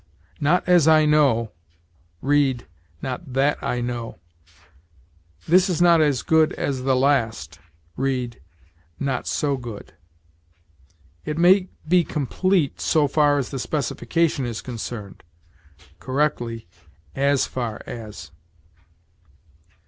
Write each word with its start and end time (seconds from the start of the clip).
"Not 0.39 0.67
as 0.67 0.87
I 0.87 1.05
know": 1.05 1.51
read, 2.23 2.65
"not 3.03 3.33
that 3.33 3.61
I 3.61 3.81
know." 3.81 4.17
"This 5.47 5.69
is 5.69 5.79
not 5.79 6.01
as 6.01 6.23
good 6.23 6.53
as 6.53 6.81
the 6.85 6.95
last": 6.95 7.59
read, 7.95 8.41
"not 8.99 9.27
so 9.27 9.57
good." 9.57 9.93
"It 11.23 11.37
may 11.37 11.69
be 11.87 12.03
complete 12.03 12.81
so 12.81 13.07
far 13.07 13.37
as 13.37 13.51
the 13.51 13.59
specification 13.59 14.43
is 14.43 14.63
concerned": 14.63 15.21
correctly, 15.99 16.65
"as 17.13 17.45
far 17.45 17.83
as." 17.85 18.31